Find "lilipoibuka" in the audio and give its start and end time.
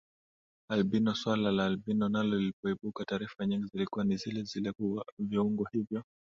2.37-3.05